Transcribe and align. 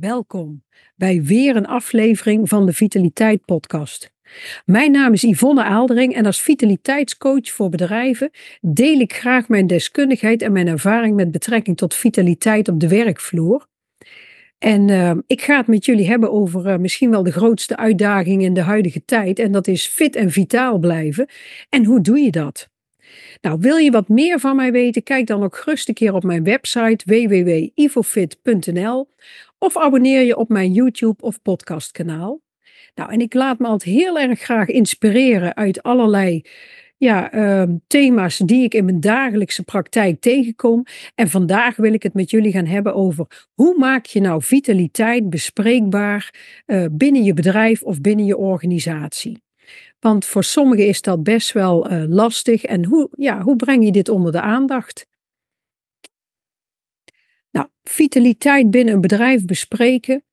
Welkom 0.00 0.62
bij 0.96 1.22
weer 1.22 1.56
een 1.56 1.66
aflevering 1.66 2.48
van 2.48 2.66
de 2.66 2.72
Vitaliteit 2.72 3.44
Podcast. 3.44 4.12
Mijn 4.64 4.92
naam 4.92 5.12
is 5.12 5.22
Yvonne 5.22 5.64
Aaldering 5.64 6.14
en 6.14 6.26
als 6.26 6.40
vitaliteitscoach 6.40 7.50
voor 7.50 7.68
bedrijven 7.68 8.30
deel 8.60 9.00
ik 9.00 9.12
graag 9.12 9.48
mijn 9.48 9.66
deskundigheid 9.66 10.42
en 10.42 10.52
mijn 10.52 10.66
ervaring 10.66 11.16
met 11.16 11.30
betrekking 11.30 11.76
tot 11.76 11.94
vitaliteit 11.94 12.68
op 12.68 12.80
de 12.80 12.88
werkvloer. 12.88 13.66
En 14.58 14.88
uh, 14.88 15.12
ik 15.26 15.42
ga 15.42 15.56
het 15.56 15.66
met 15.66 15.84
jullie 15.84 16.08
hebben 16.08 16.32
over 16.32 16.66
uh, 16.66 16.76
misschien 16.76 17.10
wel 17.10 17.22
de 17.22 17.32
grootste 17.32 17.76
uitdaging 17.76 18.42
in 18.42 18.54
de 18.54 18.62
huidige 18.62 19.04
tijd 19.04 19.38
en 19.38 19.52
dat 19.52 19.66
is 19.66 19.86
fit 19.86 20.16
en 20.16 20.30
vitaal 20.30 20.78
blijven. 20.78 21.28
En 21.68 21.84
hoe 21.84 22.00
doe 22.00 22.18
je 22.18 22.30
dat? 22.30 22.68
Nou, 23.40 23.58
wil 23.60 23.76
je 23.76 23.90
wat 23.90 24.08
meer 24.08 24.40
van 24.40 24.56
mij 24.56 24.72
weten? 24.72 25.02
Kijk 25.02 25.26
dan 25.26 25.42
ook 25.42 25.56
gerust 25.56 25.88
een 25.88 25.94
keer 25.94 26.14
op 26.14 26.22
mijn 26.22 26.44
website 26.44 27.04
www.ivofit.nl 27.04 29.08
of 29.60 29.76
abonneer 29.76 30.22
je 30.22 30.36
op 30.36 30.48
mijn 30.48 30.72
YouTube 30.72 31.22
of 31.22 31.42
podcastkanaal. 31.42 32.40
Nou, 32.94 33.12
en 33.12 33.20
ik 33.20 33.34
laat 33.34 33.58
me 33.58 33.66
altijd 33.66 33.94
heel 33.94 34.18
erg 34.18 34.40
graag 34.40 34.68
inspireren 34.68 35.56
uit 35.56 35.82
allerlei 35.82 36.42
ja, 36.96 37.34
uh, 37.34 37.74
thema's 37.86 38.38
die 38.38 38.64
ik 38.64 38.74
in 38.74 38.84
mijn 38.84 39.00
dagelijkse 39.00 39.62
praktijk 39.62 40.20
tegenkom. 40.20 40.84
En 41.14 41.28
vandaag 41.28 41.76
wil 41.76 41.92
ik 41.92 42.02
het 42.02 42.14
met 42.14 42.30
jullie 42.30 42.52
gaan 42.52 42.66
hebben 42.66 42.94
over 42.94 43.48
hoe 43.54 43.78
maak 43.78 44.06
je 44.06 44.20
nou 44.20 44.42
vitaliteit 44.42 45.30
bespreekbaar 45.30 46.34
uh, 46.66 46.86
binnen 46.92 47.22
je 47.22 47.34
bedrijf 47.34 47.82
of 47.82 48.00
binnen 48.00 48.26
je 48.26 48.36
organisatie. 48.36 49.42
Want 50.00 50.24
voor 50.24 50.44
sommigen 50.44 50.86
is 50.86 51.02
dat 51.02 51.22
best 51.22 51.52
wel 51.52 51.92
uh, 51.92 52.04
lastig. 52.08 52.64
En 52.64 52.84
hoe, 52.84 53.08
ja, 53.12 53.42
hoe 53.42 53.56
breng 53.56 53.84
je 53.84 53.92
dit 53.92 54.08
onder 54.08 54.32
de 54.32 54.40
aandacht? 54.40 55.06
Nou, 57.50 57.66
vitaliteit 57.82 58.70
binnen 58.70 58.94
een 58.94 59.00
bedrijf 59.00 59.44
bespreken, 59.44 60.24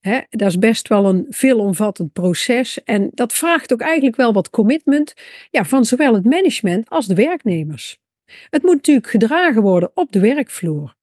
hè, 0.00 0.20
dat 0.30 0.48
is 0.48 0.58
best 0.58 0.88
wel 0.88 1.04
een 1.04 1.26
veelomvattend 1.28 2.12
proces. 2.12 2.84
En 2.84 3.10
dat 3.14 3.32
vraagt 3.32 3.72
ook 3.72 3.80
eigenlijk 3.80 4.16
wel 4.16 4.32
wat 4.32 4.50
commitment 4.50 5.14
ja, 5.50 5.64
van 5.64 5.84
zowel 5.84 6.14
het 6.14 6.24
management 6.24 6.88
als 6.88 7.06
de 7.06 7.14
werknemers. 7.14 8.00
Het 8.50 8.62
moet 8.62 8.74
natuurlijk 8.74 9.06
gedragen 9.06 9.62
worden 9.62 9.90
op 9.94 10.12
de 10.12 10.20
werkvloer. 10.20 10.94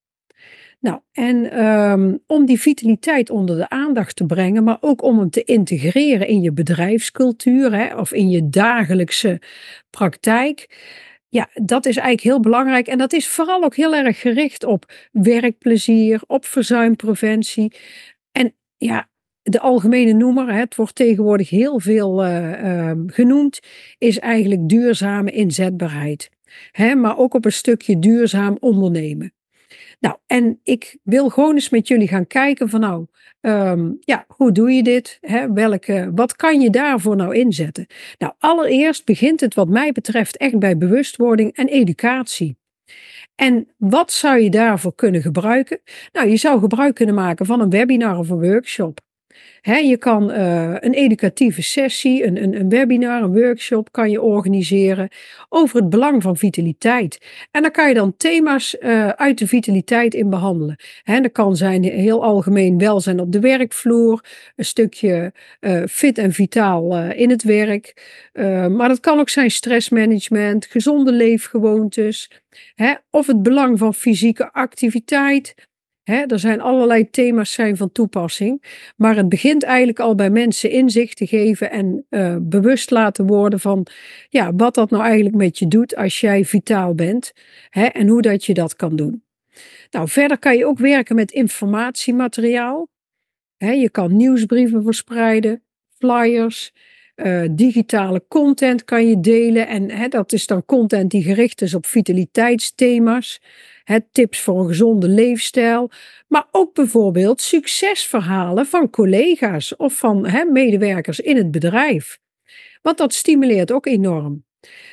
Nou, 0.80 1.00
en 1.12 1.66
um, 1.66 2.20
om 2.28 2.46
die 2.46 2.60
vitaliteit 2.60 3.30
onder 3.30 3.58
de 3.58 3.70
aandacht 3.70 4.16
te 4.16 4.26
brengen, 4.26 4.64
maar 4.64 4.78
ook 4.80 5.02
om 5.04 5.20
hem 5.20 5.30
te 5.30 5.44
integreren 5.44 6.28
in 6.28 6.42
je 6.42 6.52
bedrijfscultuur 6.52 7.74
hè, 7.74 7.96
of 7.96 8.14
in 8.14 8.30
je 8.30 8.50
dagelijkse 8.50 9.42
praktijk. 9.90 10.68
Ja, 11.30 11.50
dat 11.54 11.86
is 11.86 11.96
eigenlijk 11.96 12.28
heel 12.28 12.40
belangrijk. 12.40 12.88
En 12.88 12.98
dat 12.98 13.14
is 13.14 13.28
vooral 13.28 13.64
ook 13.64 13.76
heel 13.76 13.96
erg 13.96 14.20
gericht 14.20 14.64
op 14.64 14.92
werkplezier, 15.12 16.22
op 16.28 16.46
verzuimpreventie. 16.46 17.76
En 18.32 18.56
ja, 18.78 19.10
de 19.42 19.60
algemene 19.60 20.14
noemer, 20.14 20.54
het 20.54 20.76
wordt 20.76 20.96
tegenwoordig 20.96 21.50
heel 21.50 21.80
veel 21.80 22.26
uh, 22.26 22.64
uh, 22.64 22.92
genoemd, 23.06 23.60
is 23.98 24.20
eigenlijk 24.20 24.70
duurzame 24.70 25.32
inzetbaarheid. 25.32 26.30
Hè, 26.72 26.96
maar 26.96 27.18
ook 27.18 27.34
op 27.34 27.46
een 27.46 27.52
stukje 27.52 28.00
duurzaam 28.00 28.58
ondernemen. 28.60 29.34
Nou, 30.00 30.16
en 30.26 30.60
ik 30.64 30.98
wil 31.04 31.30
gewoon 31.30 31.54
eens 31.54 31.70
met 31.70 31.88
jullie 31.88 32.08
gaan 32.08 32.28
kijken 32.28 32.70
van 32.70 32.80
nou, 32.80 33.06
um, 33.42 33.98
ja, 34.00 34.26
hoe 34.28 34.52
doe 34.52 34.72
je 34.72 34.84
dit? 34.84 35.18
Hè? 35.22 35.54
Welke, 35.54 36.12
wat 36.16 36.36
kan 36.36 36.62
je 36.62 36.70
daarvoor 36.70 37.16
nou 37.16 37.36
inzetten? 37.36 37.88
Nou, 38.18 38.34
allereerst 38.38 39.06
begint 39.06 39.40
het 39.40 39.54
wat 39.54 39.68
mij 39.68 39.92
betreft 39.92 40.38
echt 40.38 40.60
bij 40.60 40.78
bewustwording 40.78 41.56
en 41.56 41.68
educatie. 41.68 42.58
En 43.36 43.68
wat 43.78 44.12
zou 44.12 44.40
je 44.40 44.50
daarvoor 44.50 44.96
kunnen 44.96 45.22
gebruiken? 45.22 45.80
Nou, 46.12 46.28
je 46.30 46.38
zou 46.38 46.60
gebruik 46.60 46.96
kunnen 46.96 47.16
maken 47.16 47.46
van 47.46 47.62
een 47.62 47.70
webinar 47.70 48.18
of 48.18 48.30
een 48.30 48.42
workshop 48.42 49.00
je 49.62 49.98
kan 49.98 50.32
uh, 50.32 50.76
een 50.80 50.94
educatieve 50.94 51.62
sessie, 51.62 52.26
een, 52.26 52.44
een, 52.44 52.60
een, 52.60 52.70
webinar, 52.70 53.22
een 53.24 53.34
workshop 53.34 53.92
kan 53.92 54.10
je 54.12 54.22
organiseren 54.22 55.10
over 55.50 55.80
het 55.80 55.90
belang 55.90 56.22
van 56.22 56.38
vitaliteit. 56.38 57.18
En 57.52 57.62
daar 57.62 57.72
kan 57.72 57.88
je 57.88 57.94
dan 57.94 58.18
thema's 58.18 58.76
uh, 58.80 59.10
uit 59.10 59.38
de 59.38 59.48
vitaliteit 59.48 60.14
in 60.14 60.30
behandelen. 60.30 60.76
Dat 61.04 61.32
kan 61.32 61.56
zijn 61.56 61.84
heel 61.84 62.24
algemeen 62.24 62.78
welzijn 62.78 63.20
op 63.20 63.32
de 63.32 63.40
werkvloer, 63.40 64.24
een 64.56 64.66
stukje 64.66 65.34
uh, 65.60 65.84
fit 65.86 66.18
en 66.18 66.34
vitaal 66.34 66.98
in 66.98 67.30
het 67.30 67.44
werk. 67.44 67.94
maar 68.70 68.88
dat 68.88 69.00
kan 69.00 69.20
ook 69.20 69.30
zijn 69.30 69.52
stressmanagement, 69.52 70.66
gezonde 70.66 71.12
leefgewoontes. 71.12 72.30
Of 73.10 73.28
het 73.28 73.44
belang 73.44 73.78
van 73.78 73.94
fysieke 73.94 74.52
activiteit, 74.52 75.69
er 76.10 76.40
zijn 76.40 76.62
allerlei 76.62 77.10
thema's 77.10 77.52
zijn 77.52 77.78
van 77.78 77.92
toepassing, 77.92 78.64
maar 78.96 79.16
het 79.16 79.30
begint 79.30 79.64
eigenlijk 79.64 80.00
al 80.00 80.16
bij 80.16 80.30
mensen 80.30 80.72
inzicht 80.72 81.18
te 81.18 81.28
geven 81.28 81.72
en 81.72 82.06
uh, 82.10 82.36
bewust 82.42 82.92
laten 82.92 83.28
worden 83.28 83.60
van 83.60 83.86
ja, 84.30 84.54
wat 84.56 84.76
dat 84.76 84.90
nou 84.90 85.04
eigenlijk 85.04 85.36
met 85.36 85.60
je 85.60 85.68
doet 85.68 85.96
als 85.96 86.20
jij 86.20 86.46
vitaal 86.46 86.96
bent 86.96 87.34
en 87.70 88.08
hoe 88.08 88.22
dat 88.22 88.46
je 88.46 88.54
dat 88.54 88.76
kan 88.76 88.96
doen. 88.96 89.24
Nou, 89.92 90.08
verder 90.08 90.40
kan 90.40 90.58
je 90.58 90.66
ook 90.66 90.80
werken 90.80 91.16
met 91.16 91.32
informatiemateriaal. 91.32 92.88
je 93.58 93.90
kan 93.92 94.16
nieuwsbrieven 94.16 94.84
verspreiden, 94.84 95.64
flyers, 95.98 96.72
uh, 97.16 97.48
digitale 97.52 98.24
content 98.28 98.84
kan 98.84 99.08
je 99.08 99.20
delen 99.20 99.68
en 99.68 100.10
dat 100.10 100.34
is 100.34 100.48
dan 100.48 100.66
content 100.66 101.12
die 101.12 101.24
gericht 101.24 101.62
is 101.62 101.74
op 101.74 101.86
vitaliteitsthema's 101.86 103.42
tips 104.12 104.40
voor 104.40 104.60
een 104.60 104.68
gezonde 104.68 105.08
leefstijl, 105.08 105.92
maar 106.28 106.48
ook 106.52 106.74
bijvoorbeeld 106.74 107.42
succesverhalen 107.42 108.66
van 108.66 108.90
collega's 108.90 109.76
of 109.76 109.94
van 109.94 110.48
medewerkers 110.52 111.20
in 111.20 111.38
het 111.38 111.52
bedrijf. 111.52 112.18
Want 112.82 112.98
dat 112.98 113.14
stimuleert 113.14 113.72
ook 113.72 113.86
enorm. 113.86 114.44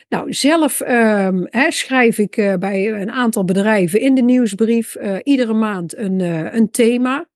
Nou, 0.08 0.32
zelf 0.32 0.80
uh, 0.80 1.28
schrijf 1.68 2.18
ik 2.18 2.36
uh, 2.36 2.54
bij 2.54 2.92
een 2.92 3.10
aantal 3.10 3.44
bedrijven 3.44 4.00
in 4.00 4.14
de 4.14 4.22
nieuwsbrief 4.22 4.96
uh, 4.96 5.16
iedere 5.22 5.54
maand 5.54 5.96
een, 5.96 6.18
uh, 6.18 6.54
een 6.54 6.70
thema. 6.70 7.28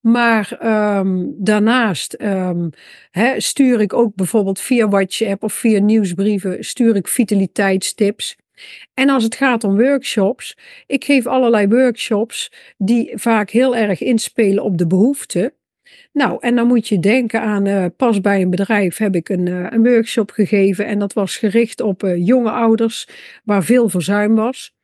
Maar 0.00 0.58
um, 0.98 1.34
daarnaast 1.38 2.22
um, 2.22 2.70
stuur 3.36 3.80
ik 3.80 3.92
ook 3.92 4.14
bijvoorbeeld 4.14 4.60
via 4.60 4.88
WhatsApp 4.88 5.42
of 5.42 5.52
via 5.52 5.80
nieuwsbrieven 5.80 6.64
stuur 6.64 6.96
ik 6.96 7.08
vitaliteitstips. 7.08 8.36
En 8.94 9.08
als 9.08 9.24
het 9.24 9.34
gaat 9.34 9.64
om 9.64 9.76
workshops, 9.76 10.56
ik 10.86 11.04
geef 11.04 11.26
allerlei 11.26 11.68
workshops 11.68 12.52
die 12.78 13.12
vaak 13.14 13.50
heel 13.50 13.76
erg 13.76 14.00
inspelen 14.00 14.64
op 14.64 14.78
de 14.78 14.86
behoeften. 14.86 15.52
Nou, 16.12 16.36
en 16.40 16.56
dan 16.56 16.66
moet 16.66 16.88
je 16.88 16.98
denken 16.98 17.40
aan, 17.40 17.66
uh, 17.66 17.84
pas 17.96 18.20
bij 18.20 18.42
een 18.42 18.50
bedrijf 18.50 18.96
heb 18.96 19.14
ik 19.14 19.28
een, 19.28 19.46
uh, 19.46 19.66
een 19.70 19.82
workshop 19.82 20.30
gegeven 20.30 20.86
en 20.86 20.98
dat 20.98 21.12
was 21.12 21.36
gericht 21.36 21.80
op 21.80 22.02
uh, 22.02 22.26
jonge 22.26 22.50
ouders 22.50 23.08
waar 23.44 23.64
veel 23.64 23.88
verzuim 23.88 24.34
was. 24.34 24.75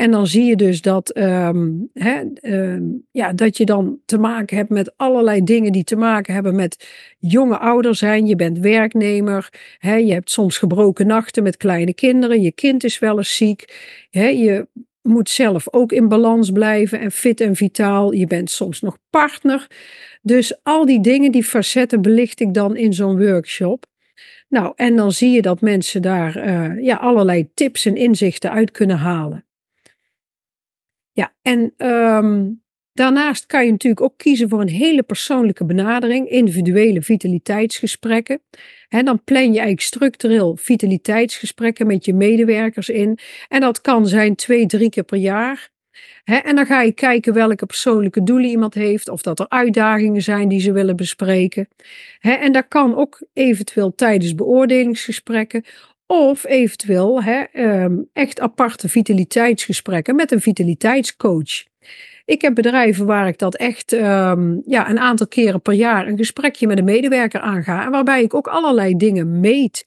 En 0.00 0.10
dan 0.10 0.26
zie 0.26 0.44
je 0.44 0.56
dus 0.56 0.82
dat, 0.82 1.10
hè, 1.92 2.22
um, 2.42 3.06
ja, 3.10 3.32
dat 3.32 3.56
je 3.56 3.64
dan 3.64 3.98
te 4.04 4.18
maken 4.18 4.56
hebt 4.56 4.68
met 4.68 4.92
allerlei 4.96 5.44
dingen 5.44 5.72
die 5.72 5.84
te 5.84 5.96
maken 5.96 6.34
hebben 6.34 6.54
met 6.54 6.88
jonge 7.18 7.58
ouder 7.58 7.94
zijn. 7.94 8.26
Je 8.26 8.36
bent 8.36 8.58
werknemer. 8.58 9.48
Je 9.80 10.12
hebt 10.12 10.30
soms 10.30 10.58
gebroken 10.58 11.06
nachten 11.06 11.42
met 11.42 11.56
kleine 11.56 11.94
kinderen. 11.94 12.40
Je 12.40 12.52
kind 12.52 12.84
is 12.84 12.98
wel 12.98 13.18
eens 13.18 13.36
ziek. 13.36 13.74
Je 14.10 14.66
moet 15.02 15.30
zelf 15.30 15.72
ook 15.72 15.92
in 15.92 16.08
balans 16.08 16.50
blijven 16.50 17.00
en 17.00 17.12
fit 17.12 17.40
en 17.40 17.56
vitaal. 17.56 18.12
Je 18.12 18.26
bent 18.26 18.50
soms 18.50 18.80
nog 18.80 18.98
partner. 19.10 19.66
Dus 20.22 20.60
al 20.62 20.86
die 20.86 21.00
dingen, 21.00 21.32
die 21.32 21.44
facetten 21.44 22.02
belicht 22.02 22.40
ik 22.40 22.54
dan 22.54 22.76
in 22.76 22.92
zo'n 22.92 23.18
workshop. 23.18 23.86
Nou, 24.48 24.72
en 24.76 24.96
dan 24.96 25.12
zie 25.12 25.30
je 25.30 25.42
dat 25.42 25.60
mensen 25.60 26.02
daar 26.02 26.48
uh, 26.48 26.84
ja, 26.84 26.96
allerlei 26.96 27.48
tips 27.54 27.86
en 27.86 27.96
inzichten 27.96 28.50
uit 28.50 28.70
kunnen 28.70 28.96
halen. 28.96 29.44
Ja, 31.12 31.34
en 31.42 31.74
um, 31.76 32.62
daarnaast 32.92 33.46
kan 33.46 33.64
je 33.64 33.70
natuurlijk 33.70 34.02
ook 34.02 34.16
kiezen 34.16 34.48
voor 34.48 34.60
een 34.60 34.68
hele 34.68 35.02
persoonlijke 35.02 35.64
benadering, 35.64 36.28
individuele 36.28 37.02
vitaliteitsgesprekken. 37.02 38.42
En 38.88 39.04
dan 39.04 39.24
plan 39.24 39.42
je 39.42 39.48
eigenlijk 39.48 39.80
structureel 39.80 40.56
vitaliteitsgesprekken 40.56 41.86
met 41.86 42.04
je 42.04 42.14
medewerkers 42.14 42.88
in. 42.88 43.18
En 43.48 43.60
dat 43.60 43.80
kan 43.80 44.06
zijn 44.06 44.34
twee, 44.34 44.66
drie 44.66 44.90
keer 44.90 45.04
per 45.04 45.18
jaar. 45.18 45.70
en 46.24 46.56
dan 46.56 46.66
ga 46.66 46.82
je 46.82 46.92
kijken 46.92 47.34
welke 47.34 47.66
persoonlijke 47.66 48.22
doelen 48.22 48.50
iemand 48.50 48.74
heeft, 48.74 49.08
of 49.08 49.22
dat 49.22 49.40
er 49.40 49.48
uitdagingen 49.48 50.22
zijn 50.22 50.48
die 50.48 50.60
ze 50.60 50.72
willen 50.72 50.96
bespreken. 50.96 51.68
en 52.20 52.52
dat 52.52 52.68
kan 52.68 52.96
ook 52.96 53.26
eventueel 53.32 53.94
tijdens 53.94 54.34
beoordelingsgesprekken 54.34 55.64
of 56.10 56.44
eventueel 56.44 57.22
hè, 57.22 57.44
um, 57.52 58.08
echt 58.12 58.40
aparte 58.40 58.88
vitaliteitsgesprekken 58.88 60.14
met 60.14 60.32
een 60.32 60.40
vitaliteitscoach. 60.40 61.64
Ik 62.24 62.42
heb 62.42 62.54
bedrijven 62.54 63.06
waar 63.06 63.28
ik 63.28 63.38
dat 63.38 63.56
echt 63.56 63.92
ehm, 63.92 64.56
ja, 64.66 64.90
een 64.90 64.98
aantal 64.98 65.28
keren 65.28 65.62
per 65.62 65.72
jaar 65.72 66.06
een 66.06 66.16
gesprekje 66.16 66.66
met 66.66 66.78
een 66.78 66.84
medewerker 66.84 67.40
aanga. 67.40 67.84
En 67.84 67.90
waarbij 67.90 68.22
ik 68.22 68.34
ook 68.34 68.46
allerlei 68.46 68.96
dingen 68.96 69.40
meet. 69.40 69.84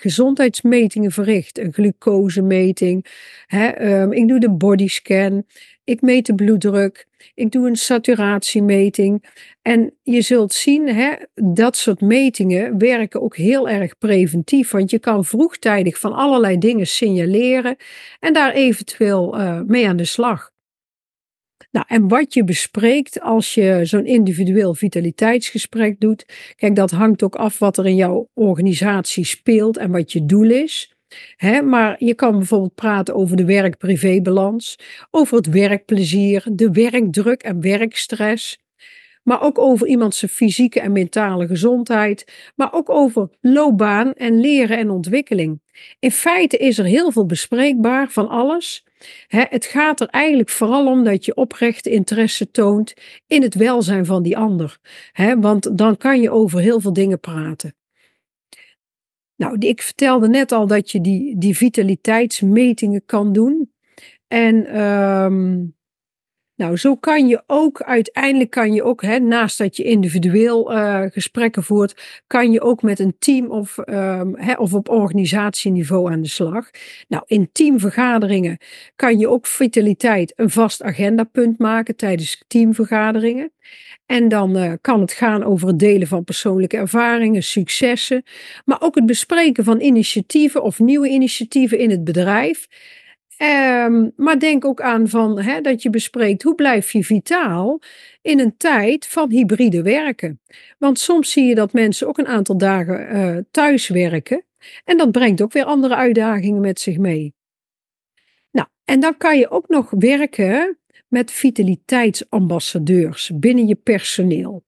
Gezondheidsmetingen 0.00 1.10
verricht, 1.10 1.58
een 1.58 1.72
glucosemeting. 1.72 3.06
Ehm, 3.46 4.12
ik 4.12 4.28
doe 4.28 4.40
de 4.40 4.50
bodyscan. 4.50 5.44
Ik 5.84 6.00
meet 6.00 6.26
de 6.26 6.34
bloeddruk. 6.34 7.06
Ik 7.34 7.50
doe 7.50 7.68
een 7.68 7.76
saturatiemeting. 7.76 9.24
En 9.62 9.94
je 10.02 10.20
zult 10.20 10.52
zien, 10.52 11.16
dat 11.34 11.76
soort 11.76 12.00
metingen 12.00 12.78
werken 12.78 13.22
ook 13.22 13.36
heel 13.36 13.68
erg 13.68 13.98
preventief. 13.98 14.70
Want 14.70 14.90
je 14.90 14.98
kan 14.98 15.24
vroegtijdig 15.24 15.98
van 15.98 16.12
allerlei 16.12 16.58
dingen 16.58 16.86
signaleren 16.86 17.76
en 18.20 18.32
daar 18.32 18.52
eventueel 18.52 19.40
uh, 19.40 19.60
mee 19.60 19.88
aan 19.88 19.96
de 19.96 20.04
slag. 20.04 20.51
Nou, 21.72 21.86
en 21.88 22.08
wat 22.08 22.34
je 22.34 22.44
bespreekt 22.44 23.20
als 23.20 23.54
je 23.54 23.80
zo'n 23.82 24.06
individueel 24.06 24.74
vitaliteitsgesprek 24.74 26.00
doet, 26.00 26.26
kijk, 26.56 26.76
dat 26.76 26.90
hangt 26.90 27.22
ook 27.22 27.36
af 27.36 27.58
wat 27.58 27.78
er 27.78 27.86
in 27.86 27.96
jouw 27.96 28.28
organisatie 28.34 29.24
speelt 29.24 29.76
en 29.76 29.90
wat 29.90 30.12
je 30.12 30.26
doel 30.26 30.50
is. 30.50 30.94
Maar 31.64 32.04
je 32.04 32.14
kan 32.14 32.38
bijvoorbeeld 32.38 32.74
praten 32.74 33.14
over 33.14 33.36
de 33.36 33.44
werk-privébalans, 33.44 34.78
over 35.10 35.36
het 35.36 35.46
werkplezier, 35.46 36.44
de 36.52 36.70
werkdruk 36.70 37.42
en 37.42 37.60
werkstress. 37.60 38.58
Maar 39.22 39.42
ook 39.42 39.58
over 39.58 39.86
iemands 39.86 40.24
fysieke 40.30 40.80
en 40.80 40.92
mentale 40.92 41.46
gezondheid. 41.46 42.50
Maar 42.56 42.72
ook 42.72 42.90
over 42.90 43.28
loopbaan 43.40 44.12
en 44.12 44.40
leren 44.40 44.78
en 44.78 44.90
ontwikkeling. 44.90 45.60
In 45.98 46.10
feite 46.10 46.56
is 46.56 46.78
er 46.78 46.84
heel 46.84 47.12
veel 47.12 47.26
bespreekbaar 47.26 48.10
van 48.10 48.28
alles. 48.28 48.84
Het 49.28 49.64
gaat 49.64 50.00
er 50.00 50.06
eigenlijk 50.08 50.50
vooral 50.50 50.86
om 50.86 51.04
dat 51.04 51.24
je 51.24 51.34
oprechte 51.34 51.90
interesse 51.90 52.50
toont 52.50 52.94
in 53.26 53.42
het 53.42 53.54
welzijn 53.54 54.06
van 54.06 54.22
die 54.22 54.36
ander. 54.36 54.78
want 55.38 55.78
dan 55.78 55.96
kan 55.96 56.20
je 56.20 56.30
over 56.30 56.60
heel 56.60 56.80
veel 56.80 56.92
dingen 56.92 57.20
praten. 57.20 57.74
Nou, 59.36 59.56
ik 59.58 59.82
vertelde 59.82 60.28
net 60.28 60.52
al 60.52 60.66
dat 60.66 60.90
je 60.90 61.00
die, 61.00 61.38
die 61.38 61.56
vitaliteitsmetingen 61.56 63.02
kan 63.06 63.32
doen. 63.32 63.72
En 64.28 64.80
um, 64.80 65.76
nou, 66.62 66.76
zo 66.76 66.96
kan 66.96 67.28
je 67.28 67.42
ook 67.46 67.82
uiteindelijk 67.82 68.50
kan 68.50 68.72
je 68.72 68.82
ook, 68.82 69.02
hè, 69.02 69.18
naast 69.18 69.58
dat 69.58 69.76
je 69.76 69.82
individueel 69.82 70.72
uh, 70.72 71.02
gesprekken 71.10 71.62
voert, 71.62 72.22
kan 72.26 72.52
je 72.52 72.60
ook 72.60 72.82
met 72.82 72.98
een 72.98 73.16
team 73.18 73.50
of, 73.50 73.78
um, 73.78 74.36
hè, 74.36 74.54
of 74.54 74.74
op 74.74 74.88
organisatieniveau 74.88 76.12
aan 76.12 76.22
de 76.22 76.28
slag. 76.28 76.70
Nou, 77.08 77.22
in 77.26 77.48
teamvergaderingen 77.52 78.58
kan 78.96 79.18
je 79.18 79.28
ook 79.28 79.46
vitaliteit 79.46 80.32
een 80.36 80.50
vast 80.50 80.82
agendapunt 80.82 81.58
maken 81.58 81.96
tijdens 81.96 82.44
teamvergaderingen. 82.46 83.52
En 84.06 84.28
dan 84.28 84.56
uh, 84.56 84.72
kan 84.80 85.00
het 85.00 85.12
gaan 85.12 85.44
over 85.44 85.68
het 85.68 85.78
delen 85.78 86.08
van 86.08 86.24
persoonlijke 86.24 86.76
ervaringen, 86.76 87.42
successen, 87.42 88.22
maar 88.64 88.80
ook 88.80 88.94
het 88.94 89.06
bespreken 89.06 89.64
van 89.64 89.80
initiatieven 89.80 90.62
of 90.62 90.78
nieuwe 90.78 91.08
initiatieven 91.08 91.78
in 91.78 91.90
het 91.90 92.04
bedrijf. 92.04 92.66
Um, 93.38 94.12
maar 94.16 94.38
denk 94.38 94.64
ook 94.64 94.80
aan 94.80 95.08
van, 95.08 95.42
dat 95.62 95.82
je 95.82 95.90
bespreekt 95.90 96.42
hoe 96.42 96.54
blijf 96.54 96.92
je 96.92 97.04
vitaal 97.04 97.80
in 98.22 98.40
een 98.40 98.56
tijd 98.56 99.06
van 99.06 99.30
hybride 99.30 99.82
werken. 99.82 100.40
Want 100.78 100.98
soms 100.98 101.30
zie 101.30 101.44
je 101.44 101.54
dat 101.54 101.72
mensen 101.72 102.08
ook 102.08 102.18
een 102.18 102.26
aantal 102.26 102.58
dagen 102.58 103.16
uh, 103.16 103.38
thuis 103.50 103.88
werken. 103.88 104.44
En 104.84 104.96
dat 104.96 105.10
brengt 105.10 105.42
ook 105.42 105.52
weer 105.52 105.64
andere 105.64 105.96
uitdagingen 105.96 106.60
met 106.60 106.80
zich 106.80 106.98
mee. 106.98 107.34
Nou, 108.50 108.66
en 108.84 109.00
dan 109.00 109.16
kan 109.16 109.38
je 109.38 109.50
ook 109.50 109.68
nog 109.68 109.90
werken 109.90 110.78
met 111.08 111.30
vitaliteitsambassadeurs 111.30 113.30
binnen 113.34 113.66
je 113.66 113.74
personeel. 113.74 114.64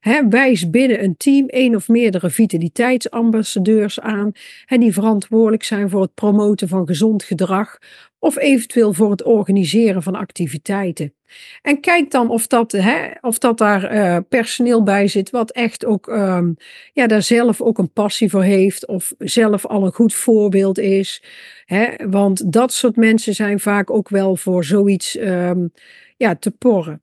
He, 0.00 0.28
wijs 0.28 0.70
binnen 0.70 1.02
een 1.02 1.16
team 1.16 1.46
één 1.46 1.74
of 1.74 1.88
meerdere 1.88 2.30
vitaliteitsambassadeurs 2.30 4.00
aan 4.00 4.32
die 4.66 4.92
verantwoordelijk 4.92 5.62
zijn 5.62 5.90
voor 5.90 6.02
het 6.02 6.14
promoten 6.14 6.68
van 6.68 6.86
gezond 6.86 7.22
gedrag 7.22 7.78
of 8.18 8.36
eventueel 8.38 8.92
voor 8.92 9.10
het 9.10 9.22
organiseren 9.22 10.02
van 10.02 10.14
activiteiten. 10.14 11.14
En 11.62 11.80
kijk 11.80 12.10
dan 12.10 12.30
of 12.30 12.46
dat, 12.46 12.76
of 13.20 13.38
dat 13.38 13.58
daar 13.58 13.94
uh, 13.94 14.16
personeel 14.28 14.82
bij 14.82 15.08
zit, 15.08 15.30
wat 15.30 15.50
echt 15.50 15.84
ook 15.84 16.06
um, 16.06 16.56
ja, 16.92 17.06
daar 17.06 17.22
zelf 17.22 17.60
ook 17.60 17.78
een 17.78 17.92
passie 17.92 18.30
voor 18.30 18.42
heeft, 18.42 18.86
of 18.86 19.12
zelf 19.18 19.66
al 19.66 19.84
een 19.84 19.92
goed 19.92 20.14
voorbeeld 20.14 20.78
is. 20.78 21.22
Want 22.10 22.52
dat 22.52 22.72
soort 22.72 22.96
mensen 22.96 23.34
zijn 23.34 23.60
vaak 23.60 23.90
ook 23.90 24.08
wel 24.08 24.36
voor 24.36 24.64
zoiets 24.64 25.18
um, 25.18 25.72
ja, 26.16 26.36
te 26.36 26.50
porren. 26.50 27.02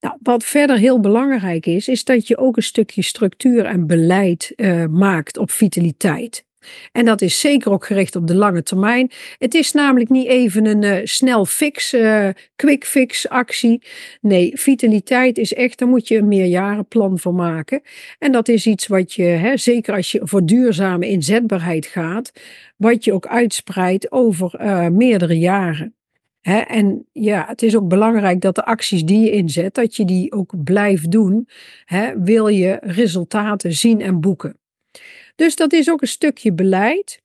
Nou, 0.00 0.16
wat 0.22 0.44
verder 0.44 0.76
heel 0.78 1.00
belangrijk 1.00 1.66
is, 1.66 1.88
is 1.88 2.04
dat 2.04 2.26
je 2.26 2.36
ook 2.36 2.56
een 2.56 2.62
stukje 2.62 3.02
structuur 3.02 3.64
en 3.64 3.86
beleid 3.86 4.52
uh, 4.56 4.86
maakt 4.86 5.36
op 5.36 5.50
vitaliteit. 5.50 6.44
En 6.92 7.04
dat 7.04 7.20
is 7.20 7.40
zeker 7.40 7.72
ook 7.72 7.86
gericht 7.86 8.16
op 8.16 8.26
de 8.26 8.34
lange 8.34 8.62
termijn. 8.62 9.10
Het 9.38 9.54
is 9.54 9.72
namelijk 9.72 10.10
niet 10.10 10.26
even 10.26 10.66
een 10.66 10.82
uh, 10.82 10.96
snel 11.04 11.44
fix, 11.44 11.94
uh, 11.94 12.28
quick 12.56 12.84
fix 12.84 13.28
actie. 13.28 13.82
Nee, 14.20 14.50
vitaliteit 14.54 15.38
is 15.38 15.54
echt, 15.54 15.78
daar 15.78 15.88
moet 15.88 16.08
je 16.08 16.16
een 16.16 16.28
meerjarenplan 16.28 17.18
voor 17.18 17.34
maken. 17.34 17.82
En 18.18 18.32
dat 18.32 18.48
is 18.48 18.66
iets 18.66 18.86
wat 18.86 19.12
je, 19.12 19.22
hè, 19.22 19.56
zeker 19.56 19.94
als 19.94 20.12
je 20.12 20.20
voor 20.22 20.46
duurzame 20.46 21.08
inzetbaarheid 21.08 21.86
gaat, 21.86 22.32
wat 22.76 23.04
je 23.04 23.12
ook 23.12 23.26
uitspreidt 23.26 24.12
over 24.12 24.52
meerdere 24.92 25.38
jaren. 25.38 25.94
En 26.42 27.06
ja, 27.12 27.44
het 27.46 27.62
is 27.62 27.76
ook 27.76 27.88
belangrijk 27.88 28.40
dat 28.40 28.54
de 28.54 28.64
acties 28.64 29.04
die 29.04 29.20
je 29.20 29.30
inzet, 29.30 29.74
dat 29.74 29.96
je 29.96 30.04
die 30.04 30.32
ook 30.32 30.64
blijft 30.64 31.10
doen. 31.10 31.48
Wil 32.18 32.48
je 32.48 32.78
resultaten 32.80 33.72
zien 33.72 34.00
en 34.00 34.20
boeken. 34.20 34.58
Dus 35.36 35.56
dat 35.56 35.72
is 35.72 35.90
ook 35.90 36.02
een 36.02 36.08
stukje 36.08 36.52
beleid. 36.52 37.22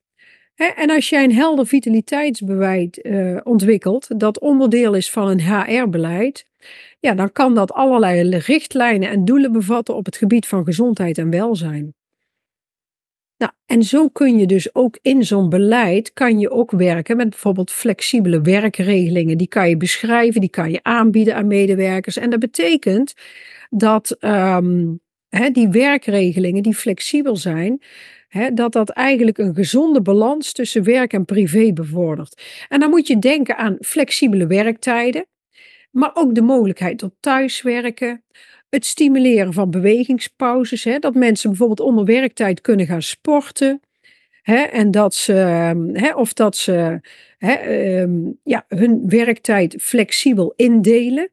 En 0.55 0.89
als 0.89 1.09
jij 1.09 1.23
een 1.23 1.33
helder 1.33 1.67
vitaliteitsbeleid 1.67 2.99
uh, 3.05 3.39
ontwikkelt, 3.43 4.19
dat 4.19 4.39
onderdeel 4.39 4.93
is 4.93 5.11
van 5.11 5.27
een 5.27 5.41
HR-beleid, 5.41 6.45
ja, 6.99 7.13
dan 7.13 7.31
kan 7.31 7.55
dat 7.55 7.71
allerlei 7.71 8.37
richtlijnen 8.37 9.09
en 9.09 9.25
doelen 9.25 9.51
bevatten 9.51 9.95
op 9.95 10.05
het 10.05 10.17
gebied 10.17 10.47
van 10.47 10.63
gezondheid 10.63 11.17
en 11.17 11.29
welzijn. 11.29 11.93
Nou, 13.37 13.51
en 13.65 13.83
zo 13.83 14.09
kun 14.09 14.37
je 14.37 14.45
dus 14.45 14.75
ook 14.75 14.99
in 15.01 15.25
zo'n 15.25 15.49
beleid 15.49 16.13
kan 16.13 16.39
je 16.39 16.49
ook 16.49 16.71
werken 16.71 17.17
met 17.17 17.29
bijvoorbeeld 17.29 17.71
flexibele 17.71 18.41
werkregelingen. 18.41 19.37
Die 19.37 19.47
kan 19.47 19.69
je 19.69 19.77
beschrijven, 19.77 20.41
die 20.41 20.49
kan 20.49 20.71
je 20.71 20.79
aanbieden 20.83 21.35
aan 21.35 21.47
medewerkers. 21.47 22.17
En 22.17 22.29
dat 22.29 22.39
betekent 22.39 23.13
dat 23.69 24.17
um, 24.19 24.99
die 25.51 25.69
werkregelingen 25.69 26.63
die 26.63 26.75
flexibel 26.75 27.35
zijn, 27.35 27.81
dat 28.53 28.71
dat 28.71 28.89
eigenlijk 28.89 29.37
een 29.37 29.55
gezonde 29.55 30.01
balans 30.01 30.51
tussen 30.51 30.83
werk 30.83 31.13
en 31.13 31.25
privé 31.25 31.73
bevordert. 31.73 32.41
En 32.69 32.79
dan 32.79 32.89
moet 32.89 33.07
je 33.07 33.19
denken 33.19 33.57
aan 33.57 33.77
flexibele 33.79 34.47
werktijden, 34.47 35.25
maar 35.91 36.11
ook 36.13 36.35
de 36.35 36.41
mogelijkheid 36.41 36.97
tot 36.97 37.13
thuiswerken, 37.19 38.23
het 38.75 38.85
stimuleren 38.85 39.53
van 39.53 39.71
bewegingspauzes, 39.71 40.87
dat 40.99 41.13
mensen 41.13 41.49
bijvoorbeeld 41.49 41.79
onder 41.79 42.05
werktijd 42.05 42.61
kunnen 42.61 42.85
gaan 42.85 43.01
sporten. 43.01 43.81
en 44.71 44.91
dat 44.91 45.13
ze, 45.13 46.13
of 46.15 46.33
dat 46.33 46.55
ze 46.55 46.99
ehm, 47.37 48.31
ja, 48.43 48.65
hun 48.67 49.03
werktijd 49.07 49.75
flexibel 49.79 50.53
indelen. 50.55 51.29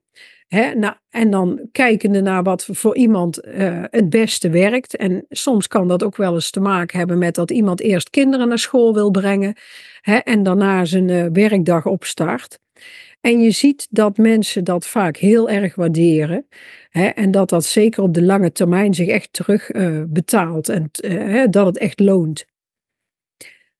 Hè, 0.49 0.75
nou, 0.75 0.95
en 1.11 1.31
dan 1.31 1.69
kijkende 1.73 2.21
naar 2.21 2.43
wat 2.43 2.69
voor 2.71 2.97
iemand 2.97 3.47
uh, 3.47 3.85
het 3.91 4.11
beste 4.11 4.51
werkt. 4.51 4.97
En 4.97 5.27
soms 5.29 5.69
kan 5.69 5.89
dat 5.89 6.03
ook 6.03 6.17
wel 6.17 6.35
eens 6.35 6.51
te 6.51 6.61
maken 6.61 6.99
hebben 6.99 7.19
met 7.19 7.35
dat 7.35 7.51
iemand 7.51 7.81
eerst 7.81 8.11
kinderen 8.11 8.49
naar 8.49 8.59
school 8.59 8.95
wil 8.95 9.11
brengen. 9.11 9.55
Hè, 10.01 10.17
en 10.17 10.43
daarna 10.43 10.85
zijn 10.85 11.09
uh, 11.09 11.27
werkdag 11.33 11.87
opstart. 11.87 12.59
En 13.23 13.41
je 13.41 13.51
ziet 13.51 13.87
dat 13.91 14.17
mensen 14.17 14.65
dat 14.65 14.87
vaak 14.87 15.17
heel 15.17 15.51
erg 15.51 15.75
waarderen. 15.75 16.47
Hè, 16.91 17.07
en 17.07 17.31
dat 17.31 17.49
dat 17.49 17.65
zeker 17.65 18.03
op 18.03 18.15
de 18.15 18.23
lange 18.23 18.53
termijn 18.53 18.95
zich 18.95 19.09
echt 19.09 19.33
terug 19.33 19.73
uh, 19.73 20.03
betaalt. 20.07 20.69
En 20.69 20.91
dat 21.51 21.67
het 21.67 21.79
echt 21.79 22.01
loont. 22.01 22.45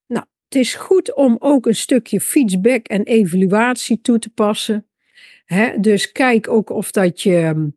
Nou, 0.07 0.25
het 0.45 0.55
is 0.55 0.75
goed 0.75 1.15
om 1.15 1.37
ook 1.39 1.67
een 1.67 1.75
stukje 1.75 2.21
feedback 2.21 2.87
en 2.87 3.03
evaluatie 3.03 4.01
toe 4.01 4.19
te 4.19 4.31
passen 4.31 4.87
dus 5.81 6.13
kijk 6.13 6.49
ook 6.49 6.71
of 6.71 6.91
dat 6.91 7.23
je 7.23 7.73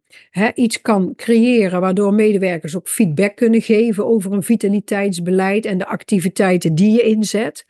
iets 0.54 0.82
kan 0.82 1.14
creëren 1.16 1.82
waardoor 1.82 2.14
medewerkers 2.14 2.76
ook 2.76 2.88
feedback 2.88 3.36
kunnen 3.36 3.62
geven 3.62 4.06
over 4.06 4.32
een 4.32 4.44
vitaliteitsbeleid 4.44 5.66
en 5.66 5.78
de 5.78 5.86
activiteiten 5.86 6.76
die 6.76 6.92
je 6.92 7.02
inzet. 7.02 7.66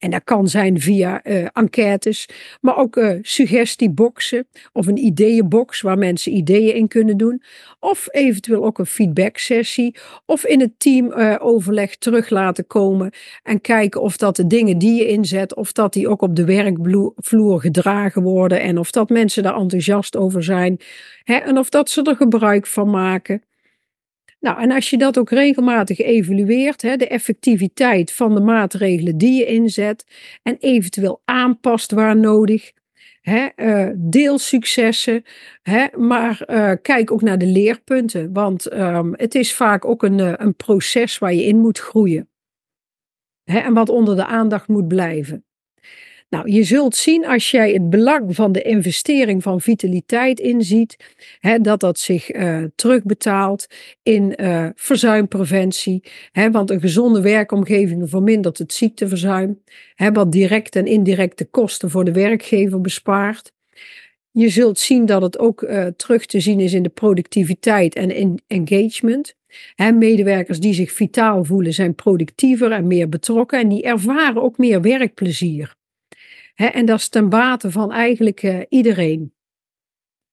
En 0.00 0.10
dat 0.10 0.24
kan 0.24 0.48
zijn 0.48 0.80
via 0.80 1.20
uh, 1.24 1.46
enquêtes, 1.52 2.28
maar 2.60 2.76
ook 2.76 2.96
uh, 2.96 3.18
suggestieboxen 3.22 4.48
of 4.72 4.86
een 4.86 4.96
ideeënbox 4.96 5.80
waar 5.80 5.98
mensen 5.98 6.36
ideeën 6.36 6.74
in 6.74 6.88
kunnen 6.88 7.16
doen. 7.16 7.42
Of 7.80 8.08
eventueel 8.10 8.64
ook 8.64 8.78
een 8.78 8.86
feedback-sessie 8.86 9.96
of 10.26 10.44
in 10.44 10.60
het 10.60 10.72
teamoverleg 10.78 11.96
terug 11.96 12.30
laten 12.30 12.66
komen 12.66 13.10
en 13.42 13.60
kijken 13.60 14.00
of 14.00 14.16
dat 14.16 14.36
de 14.36 14.46
dingen 14.46 14.78
die 14.78 14.94
je 14.94 15.06
inzet, 15.06 15.54
of 15.54 15.72
dat 15.72 15.92
die 15.92 16.08
ook 16.08 16.22
op 16.22 16.36
de 16.36 16.44
werkvloer 16.44 17.60
gedragen 17.60 18.22
worden 18.22 18.60
en 18.60 18.78
of 18.78 18.90
dat 18.90 19.08
mensen 19.08 19.42
daar 19.42 19.56
enthousiast 19.56 20.16
over 20.16 20.42
zijn 20.42 20.80
hè, 21.24 21.34
en 21.34 21.58
of 21.58 21.68
dat 21.68 21.90
ze 21.90 22.02
er 22.02 22.16
gebruik 22.16 22.66
van 22.66 22.90
maken. 22.90 23.42
Nou, 24.40 24.60
en 24.60 24.70
als 24.70 24.90
je 24.90 24.98
dat 24.98 25.18
ook 25.18 25.30
regelmatig 25.30 25.98
evalueert, 25.98 26.82
hè, 26.82 26.96
de 26.96 27.08
effectiviteit 27.08 28.12
van 28.12 28.34
de 28.34 28.40
maatregelen 28.40 29.18
die 29.18 29.38
je 29.38 29.46
inzet 29.46 30.04
en 30.42 30.56
eventueel 30.58 31.22
aanpast 31.24 31.92
waar 31.92 32.16
nodig, 32.16 32.72
hè, 33.20 33.48
deel 33.96 34.38
successen, 34.38 35.24
hè, 35.62 35.86
maar 35.96 36.42
uh, 36.46 36.72
kijk 36.82 37.10
ook 37.10 37.22
naar 37.22 37.38
de 37.38 37.46
leerpunten, 37.46 38.32
want 38.32 38.72
um, 38.72 39.14
het 39.16 39.34
is 39.34 39.54
vaak 39.54 39.84
ook 39.84 40.02
een, 40.02 40.18
uh, 40.18 40.32
een 40.36 40.54
proces 40.54 41.18
waar 41.18 41.34
je 41.34 41.44
in 41.44 41.58
moet 41.58 41.78
groeien 41.78 42.30
hè, 43.50 43.58
en 43.58 43.74
wat 43.74 43.88
onder 43.88 44.16
de 44.16 44.26
aandacht 44.26 44.68
moet 44.68 44.88
blijven. 44.88 45.44
Nou, 46.30 46.50
je 46.50 46.62
zult 46.62 46.96
zien 46.96 47.26
als 47.26 47.50
jij 47.50 47.72
het 47.72 47.90
belang 47.90 48.34
van 48.34 48.52
de 48.52 48.62
investering 48.62 49.42
van 49.42 49.60
vitaliteit 49.60 50.40
inziet, 50.40 50.96
hè, 51.40 51.58
dat 51.58 51.80
dat 51.80 51.98
zich 51.98 52.34
uh, 52.34 52.64
terugbetaalt 52.74 53.66
in 54.02 54.34
uh, 54.36 54.66
verzuimpreventie. 54.74 56.02
Hè, 56.32 56.50
want 56.50 56.70
een 56.70 56.80
gezonde 56.80 57.20
werkomgeving 57.20 58.10
vermindert 58.10 58.58
het 58.58 58.72
ziekteverzuim, 58.72 59.62
hè, 59.94 60.12
wat 60.12 60.32
direct 60.32 60.76
en 60.76 60.86
indirecte 60.86 61.44
kosten 61.44 61.90
voor 61.90 62.04
de 62.04 62.12
werkgever 62.12 62.80
bespaart. 62.80 63.52
Je 64.30 64.48
zult 64.48 64.78
zien 64.78 65.06
dat 65.06 65.22
het 65.22 65.38
ook 65.38 65.62
uh, 65.62 65.86
terug 65.86 66.26
te 66.26 66.40
zien 66.40 66.60
is 66.60 66.72
in 66.72 66.82
de 66.82 66.88
productiviteit 66.88 67.94
en 67.94 68.10
in 68.10 68.40
engagement. 68.46 69.34
Medewerkers 69.94 70.60
die 70.60 70.74
zich 70.74 70.92
vitaal 70.92 71.44
voelen 71.44 71.72
zijn 71.72 71.94
productiever 71.94 72.72
en 72.72 72.86
meer 72.86 73.08
betrokken 73.08 73.60
en 73.60 73.68
die 73.68 73.82
ervaren 73.82 74.42
ook 74.42 74.58
meer 74.58 74.80
werkplezier 74.80 75.78
en 76.68 76.84
dat 76.84 76.98
is 76.98 77.08
ten 77.08 77.28
bate 77.28 77.70
van 77.70 77.92
eigenlijk 77.92 78.42
uh, 78.42 78.60
iedereen. 78.68 79.34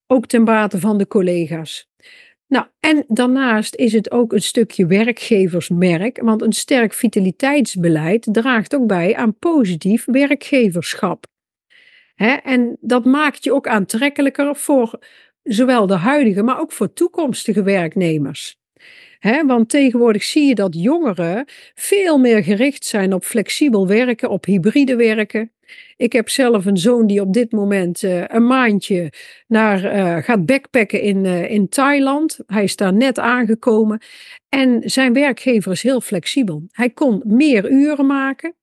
Ook 0.08 0.26
ten 0.26 0.44
bate 0.44 0.80
van 0.80 0.98
de 0.98 1.08
collega's. 1.08 1.90
Nou, 2.48 2.66
en 2.80 3.06
daarnaast 3.08 3.76
is 3.76 3.94
het 3.94 4.12
ook 4.12 4.34
een 4.34 4.42
stukje 4.42 4.86
werkgeversmerk, 4.86 6.22
want 6.22 6.42
een 6.42 6.54
sterk 6.54 6.94
vitaliteitsbeleid 6.94 8.28
draagt 8.32 8.76
ook 8.76 8.88
bij 8.88 9.16
aan 9.16 9.38
positief 9.38 10.06
werkgeverschap. 10.06 11.26
en 12.44 12.78
dat 12.80 13.06
maakt 13.06 13.44
je 13.44 13.54
ook 13.54 13.68
aantrekkelijker 13.68 14.56
voor 14.56 15.00
zowel 15.44 15.88
de 15.88 15.96
huidige, 15.96 16.44
maar 16.44 16.60
ook 16.60 16.72
voor 16.72 16.94
toekomstige 16.94 17.64
werknemers. 17.64 18.58
Want 19.46 19.70
tegenwoordig 19.70 20.24
zie 20.24 20.48
je 20.48 20.56
dat 20.56 20.76
jongeren 20.76 21.46
veel 21.74 22.18
meer 22.18 22.44
gericht 22.44 22.86
zijn 22.86 23.14
op 23.14 23.24
flexibel 23.24 23.88
werken, 23.88 24.30
op 24.30 24.46
hybride 24.46 24.96
werken. 24.96 25.52
Ik 25.98 26.14
heb 26.14 26.30
zelf 26.30 26.66
een 26.66 26.78
zoon 26.78 27.08
die 27.08 27.22
op 27.22 27.34
dit 27.34 27.52
moment 27.52 28.04
uh, 28.04 28.24
een 28.28 28.48
maandje 28.48 29.12
naar, 29.48 29.96
uh, 29.96 30.24
gaat 30.24 30.46
backpacken 30.46 31.02
in, 31.02 31.24
uh, 31.24 31.52
in 31.52 31.70
Thailand. 31.70 32.40
Hij 32.46 32.64
is 32.64 32.76
daar 32.76 32.94
net 32.94 33.20
aangekomen. 33.20 34.02
En 34.50 34.82
zijn 34.86 35.14
werkgever 35.14 35.72
is 35.72 35.84
heel 35.84 36.02
flexibel. 36.02 36.64
Hij 36.72 36.90
kon 36.90 37.22
meer 37.26 37.70
uren 37.70 38.06
maken. 38.06 38.56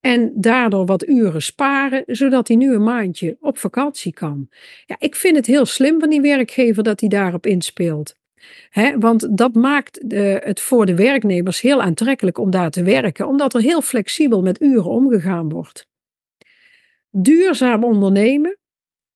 En 0.00 0.32
daardoor 0.34 0.86
wat 0.86 1.08
uren 1.08 1.42
sparen, 1.42 2.02
zodat 2.06 2.48
hij 2.48 2.56
nu 2.56 2.74
een 2.74 2.84
maandje 2.84 3.36
op 3.40 3.58
vakantie 3.58 4.12
kan. 4.12 4.48
Ja, 4.86 4.96
ik 4.98 5.14
vind 5.14 5.36
het 5.36 5.46
heel 5.46 5.66
slim 5.66 6.00
van 6.00 6.10
die 6.10 6.20
werkgever 6.20 6.82
dat 6.82 7.00
hij 7.00 7.08
daarop 7.08 7.46
inspeelt. 7.46 8.16
Want 8.98 9.36
dat 9.38 9.54
maakt 9.54 10.04
het 10.44 10.60
voor 10.60 10.86
de 10.86 10.94
werknemers 10.94 11.60
heel 11.60 11.82
aantrekkelijk 11.82 12.38
om 12.38 12.50
daar 12.50 12.70
te 12.70 12.82
werken, 12.82 13.26
omdat 13.26 13.54
er 13.54 13.60
heel 13.60 13.82
flexibel 13.82 14.42
met 14.42 14.62
uren 14.62 14.90
omgegaan 14.90 15.48
wordt. 15.48 15.86
Duurzaam 17.18 17.84
ondernemen, 17.84 18.58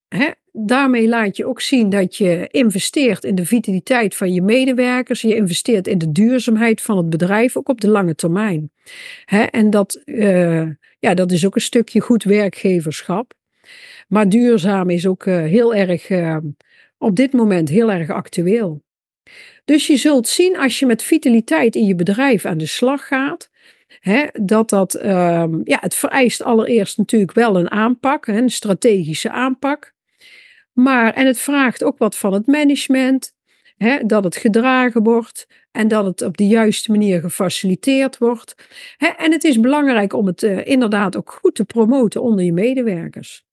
he, 0.08 0.30
daarmee 0.52 1.08
laat 1.08 1.36
je 1.36 1.46
ook 1.46 1.60
zien 1.60 1.90
dat 1.90 2.16
je 2.16 2.48
investeert 2.50 3.24
in 3.24 3.34
de 3.34 3.46
vitaliteit 3.46 4.16
van 4.16 4.32
je 4.32 4.42
medewerkers, 4.42 5.20
je 5.20 5.34
investeert 5.34 5.86
in 5.86 5.98
de 5.98 6.12
duurzaamheid 6.12 6.82
van 6.82 6.96
het 6.96 7.10
bedrijf, 7.10 7.56
ook 7.56 7.68
op 7.68 7.80
de 7.80 7.88
lange 7.88 8.14
termijn. 8.14 8.70
He, 9.24 9.42
en 9.42 9.70
dat, 9.70 10.02
uh, 10.04 10.68
ja, 10.98 11.14
dat 11.14 11.32
is 11.32 11.46
ook 11.46 11.54
een 11.54 11.60
stukje 11.60 12.00
goed 12.00 12.22
werkgeverschap. 12.22 13.32
Maar 14.08 14.28
duurzaam 14.28 14.90
is 14.90 15.06
ook 15.06 15.24
uh, 15.24 15.36
heel 15.36 15.74
erg, 15.74 16.08
uh, 16.08 16.36
op 16.98 17.16
dit 17.16 17.32
moment 17.32 17.68
heel 17.68 17.92
erg 17.92 18.10
actueel. 18.10 18.82
Dus 19.64 19.86
je 19.86 19.96
zult 19.96 20.28
zien 20.28 20.56
als 20.56 20.78
je 20.78 20.86
met 20.86 21.02
vitaliteit 21.02 21.74
in 21.74 21.86
je 21.86 21.94
bedrijf 21.94 22.44
aan 22.44 22.58
de 22.58 22.66
slag 22.66 23.06
gaat, 23.06 23.49
hè, 24.00 24.26
dat 24.32 24.68
dat, 24.68 25.04
um, 25.04 25.60
ja, 25.64 25.78
het 25.80 25.94
vereist 25.94 26.42
allereerst 26.42 26.98
natuurlijk 26.98 27.32
wel 27.32 27.58
een 27.58 27.70
aanpak, 27.70 28.26
een 28.26 28.50
strategische 28.50 29.30
aanpak. 29.30 29.94
Maar, 30.72 31.14
en 31.14 31.26
het 31.26 31.38
vraagt 31.38 31.84
ook 31.84 31.98
wat 31.98 32.16
van 32.16 32.32
het 32.32 32.46
management, 32.46 33.32
hè, 33.76 34.06
dat 34.06 34.24
het 34.24 34.36
gedragen 34.36 35.02
wordt 35.02 35.46
en 35.70 35.88
dat 35.88 36.04
het 36.04 36.22
op 36.22 36.36
de 36.36 36.46
juiste 36.46 36.90
manier 36.90 37.20
gefaciliteerd 37.20 38.18
wordt. 38.18 38.54
Hè, 38.96 39.06
en 39.06 39.32
het 39.32 39.44
is 39.44 39.60
belangrijk 39.60 40.12
om 40.12 40.26
het 40.26 40.42
uh, 40.42 40.66
inderdaad 40.66 41.16
ook 41.16 41.38
goed 41.42 41.54
te 41.54 41.64
promoten 41.64 42.22
onder 42.22 42.44
je 42.44 42.52
medewerkers. 42.52 43.44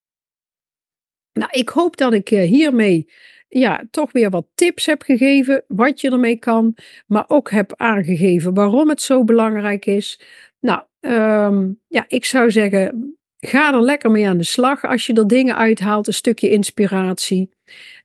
Nou, 1.34 1.52
ik 1.52 1.70
hoop 1.70 1.98
dat 1.98 2.14
ik 2.14 2.32
uh, 2.32 2.42
hiermee 2.42 3.10
ja, 3.48 3.84
toch 3.92 4.12
weer 4.12 4.30
wat 4.30 4.48
tips 4.56 4.86
heb 4.86 5.02
gegeven 5.02 5.64
wat 5.68 6.02
je 6.02 6.12
ermee 6.12 6.38
kan, 6.38 6.76
maar 7.08 7.26
ook 7.28 7.52
heb 7.52 7.74
aangegeven 7.76 8.54
waarom 8.54 8.90
het 8.90 9.02
zo 9.02 9.24
belangrijk 9.24 9.86
is. 9.86 10.20
Nou, 10.60 10.82
um, 11.00 11.80
ja, 11.88 12.06
ik 12.08 12.26
zou 12.26 12.52
zeggen, 12.52 13.18
ga 13.40 13.74
er 13.74 13.82
lekker 13.82 14.12
mee 14.12 14.28
aan 14.28 14.38
de 14.38 14.44
slag 14.44 14.86
als 14.86 15.06
je 15.06 15.14
er 15.14 15.28
dingen 15.28 15.56
uithaalt, 15.56 16.08
een 16.08 16.14
stukje 16.14 16.50
inspiratie. 16.50 17.50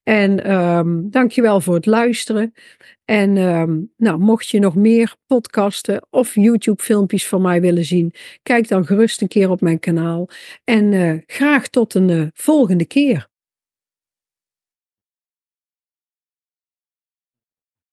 En 0.03 0.53
um, 0.53 1.11
dankjewel 1.11 1.61
voor 1.61 1.75
het 1.75 1.87
luisteren. 1.87 2.53
En 3.05 3.37
um, 3.37 3.93
nou, 3.97 4.19
mocht 4.19 4.49
je 4.49 4.59
nog 4.59 4.75
meer 4.75 5.15
podcasten 5.27 6.07
of 6.11 6.35
YouTube-filmpjes 6.35 7.29
van 7.29 7.43
mij 7.43 7.61
willen 7.61 7.85
zien, 7.85 8.15
kijk 8.43 8.69
dan 8.69 8.87
gerust 8.87 9.23
een 9.23 9.29
keer 9.29 9.51
op 9.51 9.61
mijn 9.61 9.79
kanaal. 9.79 10.29
En 10.65 10.93
uh, 10.93 11.19
graag 11.27 11.69
tot 11.69 11.95
een 11.95 12.09
uh, 12.09 12.27
volgende 12.33 12.87
keer. 12.87 13.31